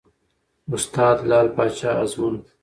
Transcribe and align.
استاد: 0.73 1.17
لعل 1.29 1.47
پاچا 1.55 1.91
ازمون 2.03 2.35